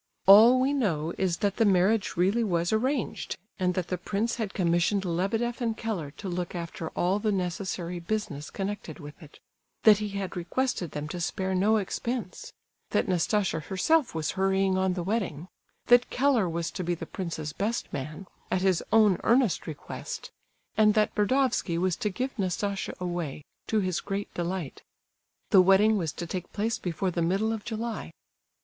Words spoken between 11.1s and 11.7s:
spare